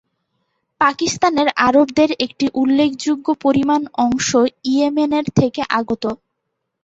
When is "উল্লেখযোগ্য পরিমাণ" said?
2.53-3.81